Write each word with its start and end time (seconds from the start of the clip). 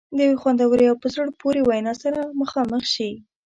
د 0.15 0.19
یوې 0.27 0.37
خوندورې 0.41 0.85
او 0.91 0.95
په 1.01 1.07
زړه 1.13 1.27
پورې 1.41 1.61
وینا 1.69 1.93
سره 2.03 2.19
مخامخ 2.41 2.83
شي. 2.95 3.11